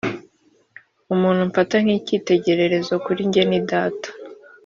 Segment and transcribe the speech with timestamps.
[1.13, 4.09] umuntu mfata nk’ikitegererezo kuri nge ni data